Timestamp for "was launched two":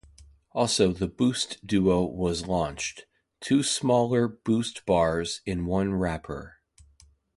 2.03-3.61